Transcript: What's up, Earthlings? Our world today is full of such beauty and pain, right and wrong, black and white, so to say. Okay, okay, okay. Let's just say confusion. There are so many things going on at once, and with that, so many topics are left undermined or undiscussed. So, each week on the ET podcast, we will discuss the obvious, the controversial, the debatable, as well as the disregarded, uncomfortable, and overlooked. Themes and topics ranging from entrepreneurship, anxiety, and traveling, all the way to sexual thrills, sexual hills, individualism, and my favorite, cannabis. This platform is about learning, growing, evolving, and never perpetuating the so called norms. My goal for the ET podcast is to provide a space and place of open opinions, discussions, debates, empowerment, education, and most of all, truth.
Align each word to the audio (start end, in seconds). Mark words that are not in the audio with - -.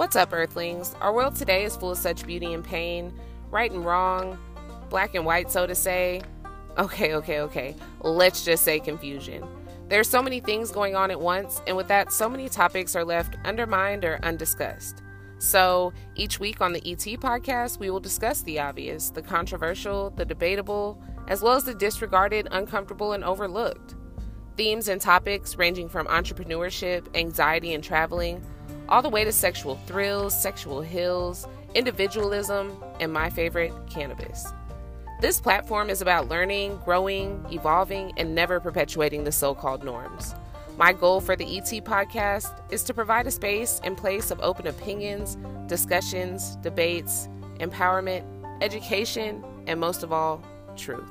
What's 0.00 0.16
up, 0.16 0.32
Earthlings? 0.32 0.96
Our 1.02 1.12
world 1.12 1.34
today 1.34 1.62
is 1.62 1.76
full 1.76 1.90
of 1.90 1.98
such 1.98 2.26
beauty 2.26 2.54
and 2.54 2.64
pain, 2.64 3.12
right 3.50 3.70
and 3.70 3.84
wrong, 3.84 4.38
black 4.88 5.14
and 5.14 5.26
white, 5.26 5.50
so 5.50 5.66
to 5.66 5.74
say. 5.74 6.22
Okay, 6.78 7.12
okay, 7.16 7.40
okay. 7.40 7.76
Let's 8.00 8.42
just 8.42 8.64
say 8.64 8.80
confusion. 8.80 9.46
There 9.90 10.00
are 10.00 10.04
so 10.04 10.22
many 10.22 10.40
things 10.40 10.70
going 10.70 10.96
on 10.96 11.10
at 11.10 11.20
once, 11.20 11.60
and 11.66 11.76
with 11.76 11.88
that, 11.88 12.14
so 12.14 12.30
many 12.30 12.48
topics 12.48 12.96
are 12.96 13.04
left 13.04 13.36
undermined 13.44 14.06
or 14.06 14.18
undiscussed. 14.22 15.02
So, 15.36 15.92
each 16.14 16.40
week 16.40 16.62
on 16.62 16.72
the 16.72 16.90
ET 16.90 17.20
podcast, 17.20 17.78
we 17.78 17.90
will 17.90 18.00
discuss 18.00 18.40
the 18.40 18.58
obvious, 18.58 19.10
the 19.10 19.20
controversial, 19.20 20.14
the 20.16 20.24
debatable, 20.24 20.98
as 21.28 21.42
well 21.42 21.56
as 21.56 21.64
the 21.64 21.74
disregarded, 21.74 22.48
uncomfortable, 22.52 23.12
and 23.12 23.22
overlooked. 23.22 23.96
Themes 24.56 24.88
and 24.88 24.98
topics 24.98 25.56
ranging 25.56 25.90
from 25.90 26.06
entrepreneurship, 26.06 27.14
anxiety, 27.14 27.74
and 27.74 27.84
traveling, 27.84 28.42
all 28.90 29.02
the 29.02 29.08
way 29.08 29.24
to 29.24 29.32
sexual 29.32 29.76
thrills, 29.86 30.40
sexual 30.40 30.80
hills, 30.80 31.46
individualism, 31.74 32.82
and 32.98 33.12
my 33.12 33.30
favorite, 33.30 33.72
cannabis. 33.88 34.46
This 35.20 35.40
platform 35.40 35.90
is 35.90 36.00
about 36.00 36.28
learning, 36.28 36.80
growing, 36.84 37.44
evolving, 37.50 38.12
and 38.16 38.34
never 38.34 38.58
perpetuating 38.58 39.24
the 39.24 39.32
so 39.32 39.54
called 39.54 39.84
norms. 39.84 40.34
My 40.78 40.94
goal 40.94 41.20
for 41.20 41.36
the 41.36 41.58
ET 41.58 41.70
podcast 41.84 42.58
is 42.72 42.82
to 42.84 42.94
provide 42.94 43.26
a 43.26 43.30
space 43.30 43.80
and 43.84 43.96
place 43.98 44.30
of 44.30 44.40
open 44.40 44.66
opinions, 44.66 45.36
discussions, 45.66 46.56
debates, 46.56 47.28
empowerment, 47.58 48.24
education, 48.62 49.44
and 49.66 49.78
most 49.78 50.02
of 50.02 50.10
all, 50.12 50.42
truth. 50.76 51.04